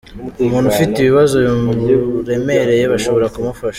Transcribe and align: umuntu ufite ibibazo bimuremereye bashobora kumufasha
umuntu 0.43 0.67
ufite 0.73 0.95
ibibazo 0.99 1.35
bimuremereye 1.45 2.83
bashobora 2.93 3.31
kumufasha 3.33 3.69